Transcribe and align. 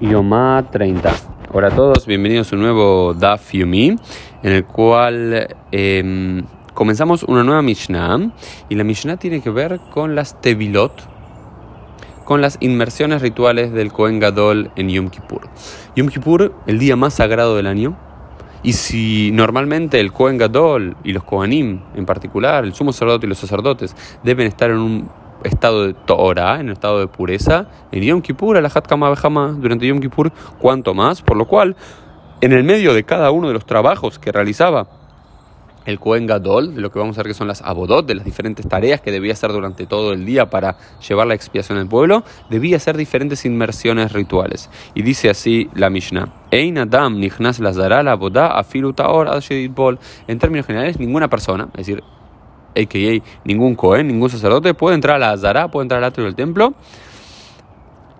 Yomá 0.00 0.66
30. 0.72 1.14
Hola 1.52 1.68
a 1.68 1.70
todos, 1.70 2.04
bienvenidos 2.06 2.52
a 2.52 2.56
un 2.56 2.62
nuevo 2.62 3.14
Daf 3.14 3.52
Yomi, 3.52 3.96
en 4.42 4.52
el 4.52 4.64
cual 4.64 5.56
em, 5.70 6.42
comenzamos 6.74 7.22
una 7.22 7.44
nueva 7.44 7.62
Mishnah. 7.62 8.32
Y 8.68 8.74
la 8.74 8.82
Mishnah 8.82 9.18
tiene 9.18 9.40
que 9.40 9.50
ver 9.50 9.78
con 9.92 10.16
las 10.16 10.40
Tevilot, 10.40 10.92
con 12.24 12.40
las 12.40 12.58
inmersiones 12.60 13.22
rituales 13.22 13.72
del 13.72 13.92
Kohen 13.92 14.18
Gadol 14.18 14.72
en 14.74 14.88
Yom 14.88 15.10
Kippur. 15.10 15.48
Yom 15.94 16.08
Kippur, 16.08 16.52
el 16.66 16.80
día 16.80 16.96
más 16.96 17.14
sagrado 17.14 17.54
del 17.54 17.68
año. 17.68 17.96
Y 18.64 18.72
si 18.72 19.30
normalmente 19.30 20.00
el 20.00 20.12
Kohen 20.12 20.38
Gadol 20.38 20.96
y 21.04 21.12
los 21.12 21.22
Kohanim 21.22 21.82
en 21.94 22.04
particular, 22.04 22.64
el 22.64 22.74
sumo 22.74 22.92
sacerdote 22.92 23.26
y 23.26 23.28
los 23.28 23.38
sacerdotes, 23.38 23.94
deben 24.24 24.48
estar 24.48 24.70
en 24.70 24.78
un 24.78 25.10
estado 25.44 25.86
de 25.86 25.94
Torah, 25.94 26.60
en 26.60 26.70
estado 26.70 26.98
de 26.98 27.06
pureza, 27.06 27.68
en 27.92 28.02
Yom 28.02 28.22
Kippur, 28.22 28.60
la 28.60 28.70
Kama 28.70 29.10
Behama, 29.10 29.56
durante 29.58 29.86
Yom 29.86 30.00
Kippur, 30.00 30.32
cuanto 30.58 30.94
más, 30.94 31.22
por 31.22 31.36
lo 31.36 31.46
cual, 31.46 31.76
en 32.40 32.52
el 32.52 32.64
medio 32.64 32.92
de 32.94 33.04
cada 33.04 33.30
uno 33.30 33.48
de 33.48 33.54
los 33.54 33.64
trabajos 33.64 34.18
que 34.18 34.32
realizaba 34.32 34.88
el 35.84 36.00
Kohen 36.00 36.26
Gadol, 36.26 36.74
de 36.74 36.80
lo 36.80 36.90
que 36.90 36.98
vamos 36.98 37.18
a 37.18 37.22
ver 37.22 37.28
que 37.28 37.34
son 37.34 37.46
las 37.46 37.62
abodot, 37.62 38.06
de 38.06 38.14
las 38.14 38.24
diferentes 38.24 38.66
tareas 38.66 39.00
que 39.00 39.12
debía 39.12 39.34
hacer 39.34 39.52
durante 39.52 39.86
todo 39.86 40.12
el 40.12 40.24
día 40.24 40.48
para 40.50 40.76
llevar 41.06 41.26
la 41.26 41.34
expiación 41.34 41.78
al 41.78 41.88
pueblo, 41.88 42.24
debía 42.50 42.76
hacer 42.76 42.96
diferentes 42.96 43.44
inmersiones 43.44 44.12
rituales. 44.12 44.70
Y 44.94 45.02
dice 45.02 45.28
así 45.30 45.68
la 45.74 45.90
Mishnah. 45.90 46.32
En 46.50 46.74
términos 50.38 50.66
generales, 50.66 50.98
ninguna 50.98 51.28
persona, 51.28 51.68
es 51.74 51.86
decir, 51.86 52.02
a.k.a. 52.74 53.22
ningún 53.44 53.74
Cohen, 53.74 54.08
ningún 54.08 54.30
sacerdote, 54.30 54.74
puede 54.74 54.94
entrar 54.94 55.16
a 55.16 55.18
la 55.18 55.30
Azara, 55.32 55.68
puede 55.68 55.84
entrar 55.84 55.98
al 55.98 56.04
atrio 56.04 56.24
del 56.26 56.34
templo, 56.34 56.74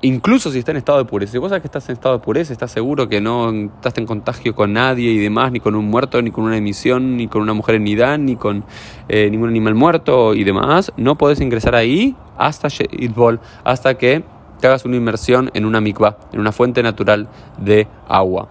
incluso 0.02 0.50
si 0.50 0.58
está 0.58 0.70
en 0.70 0.76
estado 0.76 0.98
de 0.98 1.04
pureza. 1.06 1.32
Si 1.32 1.38
vos 1.38 1.48
sabes 1.48 1.62
que 1.62 1.68
estás 1.68 1.88
en 1.88 1.94
estado 1.94 2.18
de 2.18 2.24
pureza, 2.24 2.52
estás 2.52 2.70
seguro 2.70 3.08
que 3.08 3.20
no 3.20 3.50
estás 3.50 3.96
en 3.98 4.06
contagio 4.06 4.54
con 4.54 4.72
nadie 4.72 5.10
y 5.10 5.18
demás, 5.18 5.50
ni 5.50 5.60
con 5.60 5.74
un 5.74 5.86
muerto, 5.86 6.20
ni 6.20 6.30
con 6.30 6.44
una 6.44 6.56
emisión, 6.56 7.16
ni 7.16 7.26
con 7.26 7.42
una 7.42 7.54
mujer 7.54 7.76
en 7.76 7.86
Idán, 7.86 8.24
ni 8.26 8.36
con 8.36 8.64
eh, 9.08 9.28
ningún 9.30 9.48
animal 9.48 9.74
muerto 9.74 10.34
y 10.34 10.44
demás, 10.44 10.92
no 10.96 11.16
podés 11.16 11.40
ingresar 11.40 11.74
ahí 11.74 12.16
hasta 12.36 12.68
Idbol, 12.92 13.40
hasta 13.64 13.94
que 13.96 14.24
te 14.60 14.66
hagas 14.66 14.84
una 14.84 14.96
inmersión 14.96 15.50
en 15.54 15.64
una 15.64 15.80
mikvah, 15.80 16.18
en 16.32 16.40
una 16.40 16.52
fuente 16.52 16.82
natural 16.82 17.28
de 17.58 17.86
agua. 18.08 18.48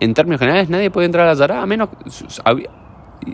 En 0.00 0.14
términos 0.14 0.40
generales, 0.40 0.68
nadie 0.68 0.90
puede 0.90 1.06
entrar 1.06 1.26
a 1.26 1.30
la 1.30 1.36
Zara, 1.36 1.62
a 1.62 1.66
menos 1.66 1.90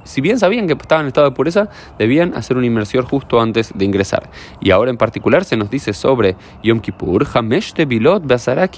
si 0.05 0.21
bien 0.21 0.39
sabían 0.39 0.67
que 0.67 0.75
estaban 0.75 1.05
en 1.05 1.09
estado 1.09 1.29
de 1.29 1.35
pureza, 1.35 1.69
debían 1.99 2.35
hacer 2.35 2.57
una 2.57 2.67
inmersión 2.67 3.05
justo 3.05 3.41
antes 3.41 3.73
de 3.75 3.85
ingresar. 3.85 4.31
Y 4.61 4.71
ahora 4.71 4.91
en 4.91 4.97
particular 4.97 5.45
se 5.45 5.57
nos 5.57 5.71
dice 5.71 5.93
sobre 5.93 6.37
Yom 6.63 6.81
Kippur, 6.81 7.27
Hamesh 7.33 7.73
Tevilot 7.73 8.23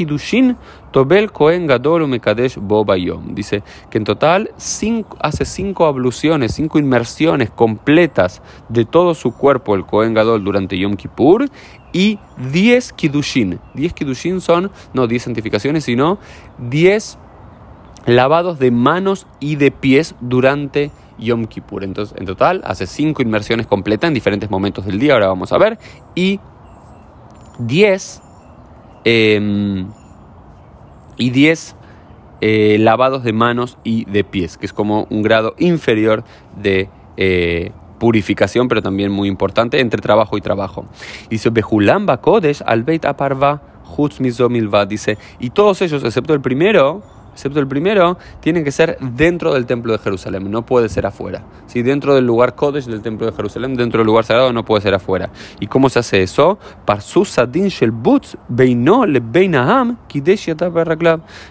Dushin 0.06 0.56
Tobel 0.90 1.32
Kohen 1.32 1.66
Gadol 1.66 2.08
Mekadesh 2.08 2.56
Boba 2.56 2.96
Yom. 2.96 3.34
Dice 3.34 3.62
que 3.90 3.98
en 3.98 4.04
total 4.04 4.50
hace 5.20 5.44
cinco 5.44 5.86
abluciones, 5.86 6.54
cinco 6.54 6.78
inmersiones 6.78 7.50
completas 7.50 8.42
de 8.68 8.84
todo 8.84 9.14
su 9.14 9.32
cuerpo 9.32 9.74
el 9.74 9.84
Kohen 9.84 10.14
Gadol 10.14 10.44
durante 10.44 10.78
Yom 10.78 10.96
Kippur 10.96 11.48
y 11.92 12.18
10 12.52 12.92
Kidushin. 12.92 13.58
10 13.74 13.92
Kidushin 13.94 14.40
son 14.40 14.70
no 14.92 15.06
10 15.06 15.22
santificaciones, 15.22 15.84
sino 15.84 16.18
10 16.58 17.18
lavados 18.08 18.58
de 18.58 18.70
manos 18.70 19.26
y 19.38 19.56
de 19.56 19.70
pies 19.70 20.14
durante 20.20 20.90
Yom 21.18 21.44
Kippur. 21.44 21.84
Entonces, 21.84 22.16
en 22.18 22.24
total, 22.24 22.62
hace 22.64 22.86
cinco 22.86 23.22
inmersiones 23.22 23.66
completas 23.66 24.08
en 24.08 24.14
diferentes 24.14 24.50
momentos 24.50 24.86
del 24.86 24.98
día, 24.98 25.12
ahora 25.12 25.28
vamos 25.28 25.52
a 25.52 25.58
ver, 25.58 25.78
y 26.14 26.40
10 27.58 28.22
em, 29.04 29.88
y 31.18 31.30
10 31.30 31.76
eh, 32.40 32.76
lavados 32.80 33.24
de 33.24 33.32
manos 33.34 33.76
y 33.84 34.06
de 34.06 34.24
pies, 34.24 34.56
que 34.56 34.64
es 34.64 34.72
como 34.72 35.06
un 35.10 35.22
grado 35.22 35.54
inferior 35.58 36.24
de 36.56 36.88
eh, 37.18 37.72
purificación, 37.98 38.68
pero 38.68 38.80
también 38.80 39.12
muy 39.12 39.28
importante 39.28 39.80
entre 39.80 40.00
trabajo 40.00 40.38
y 40.38 40.40
trabajo. 40.40 40.86
Dice, 41.28 41.50
Behulam 41.50 42.06
Kodesh 42.22 42.62
al 42.64 42.84
Beit 42.84 43.04
Aparva 43.04 43.60
dice, 44.88 45.18
y 45.40 45.50
todos 45.50 45.82
ellos, 45.82 46.04
excepto 46.04 46.32
el 46.32 46.40
primero, 46.40 47.02
excepto 47.38 47.60
el 47.60 47.68
primero, 47.68 48.18
tienen 48.40 48.64
que 48.64 48.72
ser 48.72 48.98
dentro 49.00 49.54
del 49.54 49.64
templo 49.64 49.92
de 49.92 50.00
Jerusalén, 50.00 50.50
no 50.50 50.66
puede 50.66 50.88
ser 50.88 51.06
afuera. 51.06 51.44
Si 51.66 51.82
dentro 51.82 52.16
del 52.16 52.26
lugar 52.26 52.56
Kodesh 52.56 52.86
del 52.86 53.00
templo 53.00 53.26
de 53.26 53.32
Jerusalén, 53.32 53.76
dentro 53.76 53.98
del 53.98 54.08
lugar 54.08 54.24
sagrado, 54.24 54.52
no 54.52 54.64
puede 54.64 54.82
ser 54.82 54.92
afuera. 54.94 55.30
¿Y 55.60 55.68
cómo 55.68 55.88
se 55.88 56.00
hace 56.00 56.20
eso? 56.20 56.58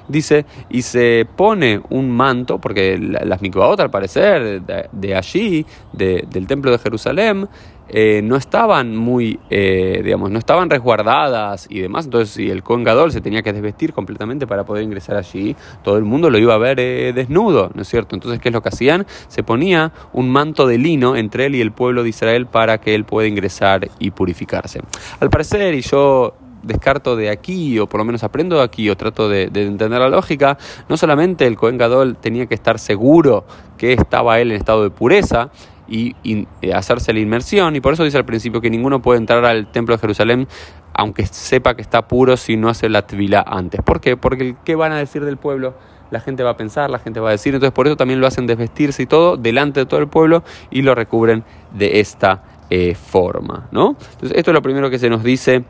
Dice, 0.10 0.46
y 0.70 0.82
se 0.82 1.28
pone 1.38 1.82
un 1.90 2.12
manto, 2.12 2.60
porque 2.60 2.98
las 2.98 3.42
mikvaot 3.42 3.80
al 3.80 3.90
parecer 3.90 4.62
de, 4.92 5.16
allí, 5.16 5.66
del 5.94 6.48
templo 6.48 6.70
de 6.72 6.80
Jerusalén, 6.80 7.48
eh, 7.90 8.22
no 8.24 8.36
estaban 8.36 8.96
muy, 8.96 9.40
eh, 9.50 10.02
digamos, 10.04 10.32
no 10.32 10.40
estaban 10.40 10.70
resguardadas 10.70 11.68
y 11.70 11.80
demás. 11.80 12.06
Entonces, 12.06 12.30
si 12.36 12.50
el 12.50 12.64
Kohen 12.64 12.86
se 13.12 13.22
tenía 13.22 13.42
que 13.42 13.54
desvestir 13.54 13.94
completamente 13.94 14.48
para 14.48 14.66
poder 14.66 14.84
ingresar 14.84 15.18
allí, 15.18 15.56
todo 15.84 15.98
el 15.98 16.04
mundo 16.04 16.30
lo 16.30 16.38
iba 16.38 16.54
a 16.54 16.58
ver 16.58 16.80
eh, 16.80 17.14
desnudo, 17.14 17.72
¿no 17.74 17.82
es 17.82 17.88
cierto? 17.88 18.16
Entonces, 18.16 18.40
¿qué 18.40 18.50
es 18.50 18.54
lo 18.54 18.62
que 18.62 18.70
hacían? 18.70 19.06
Se 19.28 19.44
ponía 19.44 19.92
un 20.14 20.30
manto 20.30 20.68
de 20.68 20.78
lino 20.78 21.16
entre 21.16 21.46
él 21.46 21.56
y 21.56 21.62
el 21.62 21.72
pueblo 21.72 22.04
de 22.04 22.10
Israel 22.10 22.46
para 22.48 22.80
que 22.80 22.96
él 22.96 23.06
pueda 23.06 23.28
ingresar 23.28 23.90
y 24.00 24.12
purificarse. 24.12 24.82
Al 25.20 25.30
parecer, 25.30 25.74
y 25.74 25.82
yo 25.82 26.34
descarto 26.64 27.16
de 27.16 27.30
aquí, 27.30 27.80
o 27.80 27.88
por 27.88 28.00
lo 28.00 28.06
menos 28.06 28.24
aprendo 28.24 28.58
de 28.58 28.64
aquí, 28.64 28.90
o 28.90 28.98
trato 28.98 29.30
de, 29.30 29.44
entender 29.44 30.00
la 30.00 30.10
lógica, 30.10 30.58
no 30.90 30.98
solamente 30.98 31.48
el 31.48 31.56
Cohen 31.56 31.78
Gadol 31.78 32.18
tenía 32.18 32.46
que 32.46 32.56
estar 32.56 32.80
seguro 32.80 33.46
que 33.78 33.94
estaba 33.94 34.40
él 34.40 34.52
en 34.52 34.58
estado 34.58 34.84
de 34.84 34.90
pureza, 34.90 35.50
y, 35.88 36.16
eh, 36.62 36.74
hacerse 36.74 37.14
la 37.14 37.20
inmersión. 37.20 37.76
Y 37.76 37.82
por 37.82 37.94
eso 37.94 38.04
dice 38.04 38.18
al 38.18 38.26
principio 38.26 38.62
que 38.62 38.70
ninguno 38.70 39.02
puede 39.02 39.20
entrar 39.20 39.44
al 39.46 39.72
templo 39.72 39.96
de 39.96 40.00
Jerusalén 40.00 40.48
aunque 40.94 41.28
sepa 41.28 41.76
que 41.76 41.84
está 41.84 42.08
puro 42.08 42.38
si 42.38 42.58
no 42.58 42.70
hace 42.70 42.90
la 42.90 43.06
tvila 43.06 43.44
antes. 43.46 43.82
¿Por 43.84 44.02
qué? 44.02 44.18
Porque 44.18 44.56
¿qué 44.66 44.76
van 44.76 44.92
a 44.92 44.98
decir 44.98 45.24
del 45.24 45.38
pueblo? 45.38 45.76
La 46.10 46.20
gente 46.20 46.42
va 46.42 46.52
a 46.52 46.58
pensar, 46.58 46.90
la 46.90 46.98
gente 46.98 47.20
va 47.20 47.30
a 47.30 47.32
decir. 47.34 47.54
Entonces 47.54 47.74
por 47.74 47.86
eso 47.86 47.96
también 47.96 48.20
lo 48.20 48.26
hacen 48.26 48.48
desvestirse 48.48 49.04
y 49.04 49.06
todo 49.06 49.38
delante 49.38 49.82
de 49.82 49.86
todo 49.86 50.00
el 50.00 50.08
pueblo 50.08 50.44
y 50.72 50.82
lo 50.82 50.96
recubren 50.96 51.44
de 51.72 52.00
esta 52.00 52.44
eh, 52.72 52.96
forma. 52.96 53.68
¿no? 53.72 53.96
Entonces 54.14 54.38
esto 54.38 54.52
es 54.52 54.56
lo 54.56 54.62
primero 54.64 54.90
que 54.90 54.98
se 54.98 55.10
nos 55.10 55.24
dice 55.24 55.64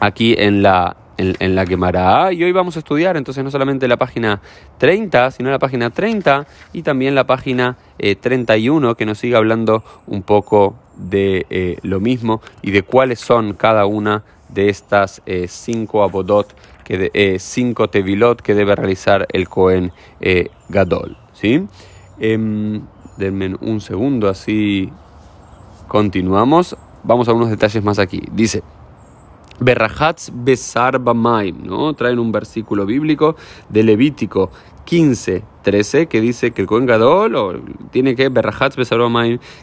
aquí 0.00 0.34
en 0.36 0.62
la, 0.62 0.96
en, 1.16 1.54
la 1.54 1.66
quemará. 1.66 2.32
Y 2.32 2.42
hoy 2.44 2.52
vamos 2.52 2.76
a 2.76 2.78
estudiar 2.80 3.16
entonces 3.16 3.42
no 3.44 3.50
solamente 3.50 3.88
la 3.88 3.96
página 3.96 4.40
30, 4.78 5.30
sino 5.30 5.50
la 5.50 5.58
página 5.58 5.90
30 5.90 6.46
y 6.72 6.82
también 6.82 7.14
la 7.14 7.26
página 7.26 7.76
31 7.98 8.90
eh, 8.90 8.94
que 8.96 9.06
nos 9.06 9.18
sigue 9.18 9.36
hablando 9.36 9.84
un 10.06 10.22
poco 10.22 10.76
de 10.96 11.46
eh, 11.50 11.78
lo 11.82 12.00
mismo 12.00 12.40
y 12.62 12.70
de 12.70 12.82
cuáles 12.82 13.20
son 13.20 13.54
cada 13.54 13.86
una 13.86 14.24
de 14.48 14.68
estas 14.68 15.22
eh, 15.26 15.46
cinco 15.48 16.02
abodot, 16.02 16.54
que 16.84 16.98
de, 16.98 17.38
cinco 17.38 17.88
tevilot 17.88 18.40
que 18.42 18.54
debe 18.54 18.76
realizar 18.76 19.26
el 19.32 19.48
Cohen 19.48 19.92
Gadol. 20.68 21.16
¿sí? 21.32 21.66
Em, 22.18 22.82
denme 23.16 23.54
un 23.60 23.80
segundo, 23.80 24.28
así 24.28 24.92
continuamos. 25.88 26.76
Vamos 27.02 27.28
a 27.28 27.32
unos 27.32 27.50
detalles 27.50 27.82
más 27.82 27.98
aquí. 27.98 28.22
Dice. 28.32 28.62
Berrajatz 29.60 30.30
Besar 30.32 30.98
Bamaim, 30.98 31.64
¿no? 31.64 31.94
Traen 31.94 32.18
un 32.18 32.32
versículo 32.32 32.86
bíblico 32.86 33.36
de 33.68 33.82
Levítico 33.82 34.50
15, 34.84 35.42
13, 35.64 36.06
que 36.06 36.20
dice 36.20 36.52
que 36.52 36.62
el 36.62 36.68
Cohen 36.68 36.86
Gadol 36.86 37.62
tiene 37.90 38.14
que, 38.14 38.30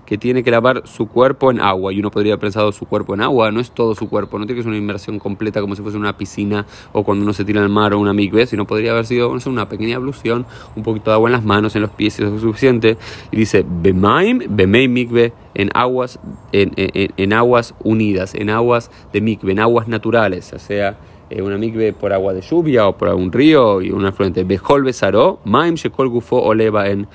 que 0.06 0.18
tiene 0.18 0.44
que 0.44 0.52
lavar 0.52 0.82
su 0.86 1.08
cuerpo 1.08 1.52
en 1.52 1.62
agua. 1.62 1.94
Y 1.94 2.00
uno 2.00 2.12
podría 2.12 2.34
haber 2.34 2.42
pensado 2.42 2.74
su 2.74 2.86
cuerpo 2.86 3.14
en 3.14 3.22
agua, 3.22 3.52
no 3.52 3.62
es 3.62 3.72
todo 3.72 3.96
su 3.96 4.10
cuerpo, 4.10 4.38
no 4.38 4.46
tiene 4.46 4.58
que 4.58 4.64
ser 4.64 4.70
una 4.70 4.78
inmersión 4.78 5.20
completa 5.20 5.62
como 5.62 5.76
si 5.76 5.82
fuese 5.82 5.98
una 5.98 6.18
piscina 6.18 6.66
o 6.92 7.04
cuando 7.04 7.24
uno 7.24 7.32
se 7.32 7.46
tira 7.46 7.62
al 7.62 7.70
mar 7.70 7.94
o 7.94 8.00
una 8.00 8.14
migbe, 8.14 8.46
sino 8.48 8.68
podría 8.68 8.92
haber 8.92 9.06
sido 9.06 9.32
una 9.46 9.70
pequeña 9.70 9.96
ablución, 9.96 10.46
un 10.76 10.84
poquito 10.84 11.12
de 11.12 11.16
agua 11.16 11.30
en 11.30 11.34
las 11.34 11.44
manos, 11.44 11.76
en 11.76 11.84
los 11.84 11.92
pies, 11.92 12.16
si 12.16 12.24
es 12.24 12.42
suficiente. 12.42 12.98
Y 13.32 13.38
dice, 13.38 13.64
Bemaim, 13.66 14.42
Bemei 14.50 14.88
migbe, 14.88 15.34
en 15.54 15.70
aguas, 15.74 16.20
en, 16.52 16.74
en, 16.76 17.34
aguas 17.34 17.76
unidas, 17.84 18.34
en 18.36 18.50
aguas 18.50 18.90
de 19.14 19.22
migbe, 19.22 19.52
en 19.52 19.60
aguas 19.60 19.88
naturales, 19.88 20.54
o 20.54 20.60
sea, 20.60 20.98
eh, 21.32 21.42
una 21.42 21.58
mikve 21.58 21.94
por 21.94 22.12
agua 22.12 22.34
de 22.34 22.42
lluvia 22.42 22.88
o 22.88 22.98
por 22.98 23.08
algún 23.08 23.32
río 23.32 23.82
y 23.82 23.90
un 23.90 24.06
afluente. 24.06 24.44
Bejol 24.44 24.84
besaró, 24.84 25.40
maim 25.46 25.76
shekol 25.76 26.10
gufo 26.10 26.42
oleva 26.42 26.90
en. 26.90 27.08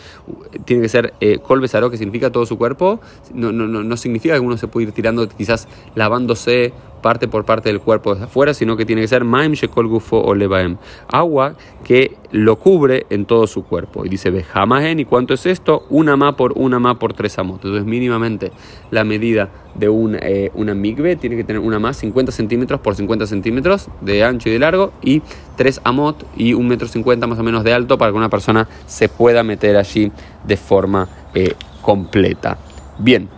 Tiene 0.64 0.82
que 0.82 0.88
ser 0.88 1.12
eh, 1.20 1.38
besaró, 1.60 1.90
que 1.90 1.98
significa 1.98 2.32
todo 2.32 2.46
su 2.46 2.56
cuerpo. 2.56 2.98
No, 3.34 3.52
no, 3.52 3.66
no, 3.66 3.82
no 3.82 3.96
significa 3.98 4.34
que 4.34 4.40
uno 4.40 4.56
se 4.56 4.68
puede 4.68 4.86
ir 4.86 4.92
tirando, 4.92 5.28
quizás 5.28 5.68
lavándose 5.94 6.72
parte 7.02 7.28
por 7.28 7.44
parte 7.44 7.68
del 7.68 7.80
cuerpo 7.80 8.12
desde 8.12 8.24
afuera, 8.26 8.54
sino 8.54 8.76
que 8.76 8.84
tiene 8.84 9.02
que 9.02 9.08
ser 9.08 9.24
maim 9.24 9.52
shekol 9.52 9.86
gufo 9.86 10.20
o 10.20 10.34
levaem, 10.34 10.76
agua 11.08 11.54
que 11.84 12.16
lo 12.32 12.56
cubre 12.56 13.06
en 13.10 13.26
todo 13.26 13.46
su 13.46 13.64
cuerpo. 13.64 14.04
Y 14.04 14.08
dice 14.08 14.30
bejamahen, 14.30 15.00
¿y 15.00 15.04
cuánto 15.04 15.34
es 15.34 15.46
esto? 15.46 15.84
Una 15.90 16.16
ma 16.16 16.36
por 16.36 16.52
una 16.56 16.78
ma 16.78 16.98
por 16.98 17.12
tres 17.12 17.38
amot. 17.38 17.56
Entonces 17.56 17.84
mínimamente 17.84 18.52
la 18.90 19.04
medida 19.04 19.50
de 19.74 19.88
un, 19.88 20.16
eh, 20.20 20.50
una 20.54 20.74
migbe 20.74 21.16
tiene 21.16 21.36
que 21.36 21.44
tener 21.44 21.60
una 21.60 21.78
más 21.78 21.98
50 21.98 22.32
centímetros 22.32 22.80
por 22.80 22.94
50 22.94 23.26
centímetros 23.26 23.88
de 24.00 24.24
ancho 24.24 24.48
y 24.48 24.52
de 24.52 24.58
largo 24.58 24.92
y 25.02 25.22
tres 25.56 25.80
amot 25.84 26.26
y 26.36 26.54
un 26.54 26.66
metro 26.68 26.88
cincuenta 26.88 27.26
más 27.26 27.38
o 27.38 27.42
menos 27.42 27.64
de 27.64 27.72
alto 27.72 27.98
para 27.98 28.10
que 28.10 28.16
una 28.16 28.28
persona 28.28 28.68
se 28.86 29.08
pueda 29.08 29.42
meter 29.42 29.76
allí 29.76 30.10
de 30.44 30.56
forma 30.56 31.08
eh, 31.34 31.54
completa. 31.82 32.58
Bien. 32.98 33.28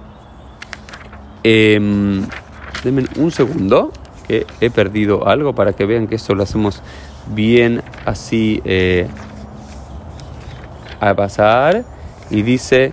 Em, 1.42 2.24
denme 2.82 3.04
un 3.16 3.30
segundo, 3.30 3.92
que 4.26 4.46
he 4.60 4.70
perdido 4.70 5.26
algo 5.26 5.54
para 5.54 5.72
que 5.72 5.86
vean 5.86 6.06
que 6.06 6.14
esto 6.14 6.34
lo 6.34 6.42
hacemos 6.42 6.82
bien 7.34 7.82
así 8.04 8.60
eh, 8.64 9.06
a 11.00 11.14
pasar. 11.14 11.84
Y 12.30 12.42
dice, 12.42 12.92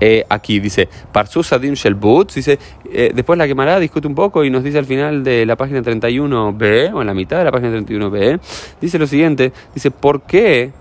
eh, 0.00 0.24
aquí 0.28 0.60
dice, 0.60 0.88
Parsus 1.12 1.52
Adim 1.52 1.74
Shelbutz, 1.74 2.34
dice, 2.34 2.58
eh, 2.92 3.12
después 3.14 3.38
la 3.38 3.46
quemará, 3.46 3.78
discute 3.78 4.08
un 4.08 4.14
poco 4.14 4.44
y 4.44 4.50
nos 4.50 4.64
dice 4.64 4.78
al 4.78 4.84
final 4.84 5.22
de 5.22 5.46
la 5.46 5.56
página 5.56 5.80
31b, 5.80 6.92
o 6.92 7.00
en 7.00 7.06
la 7.06 7.14
mitad 7.14 7.38
de 7.38 7.44
la 7.44 7.52
página 7.52 7.78
31b, 7.78 8.40
dice 8.80 8.98
lo 8.98 9.06
siguiente, 9.06 9.52
dice, 9.74 9.90
¿por 9.90 10.22
qué? 10.22 10.72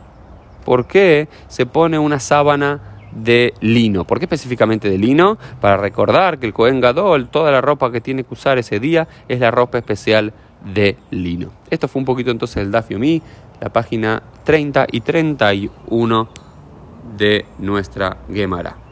¿Por 0.66 0.86
qué 0.86 1.28
se 1.48 1.66
pone 1.66 1.98
una 1.98 2.20
sábana 2.20 2.97
de 3.18 3.54
lino. 3.62 4.06
¿Por 4.06 4.20
qué 4.20 4.26
específicamente 4.26 4.90
de 4.90 4.98
lino? 4.98 5.38
Para 5.60 5.78
recordar 5.78 6.40
que 6.40 6.46
el 6.46 6.54
Cohen 6.54 6.80
Gadol, 6.80 7.30
toda 7.30 7.52
la 7.52 7.62
ropa 7.62 7.92
que 7.92 8.02
tiene 8.02 8.24
que 8.24 8.34
usar 8.34 8.58
ese 8.58 8.80
día 8.80 9.08
es 9.28 9.40
la 9.40 9.52
ropa 9.52 9.78
especial 9.78 10.34
de 10.74 10.98
lino. 11.12 11.52
Esto 11.70 11.88
fue 11.88 12.00
un 12.00 12.06
poquito 12.06 12.32
entonces 12.32 12.58
el 12.58 12.72
Dafio 12.72 13.00
Mi, 13.00 13.22
la 13.60 13.70
página 13.70 14.22
30 14.44 14.88
y 14.92 15.02
31 15.02 16.30
de 17.18 17.46
nuestra 17.60 18.18
Gemara. 18.32 18.87